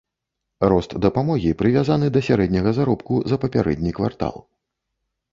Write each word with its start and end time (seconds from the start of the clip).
Рост 0.71 0.93
дапамогі 1.05 1.51
прывязаны 1.59 2.07
да 2.15 2.23
сярэдняга 2.27 2.71
заробку 2.77 3.13
за 3.33 3.39
папярэдні 3.43 3.91
квартал. 3.99 4.35